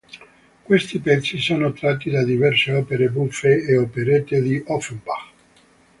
Questi 0.63 0.97
pezzi 0.97 1.37
sono 1.37 1.73
tratti 1.73 2.09
da 2.09 2.23
diverse 2.23 2.73
opere 2.73 3.09
buffe 3.09 3.63
e 3.63 3.77
operette 3.77 4.41
di 4.41 4.59
Offenbach. 4.65 5.27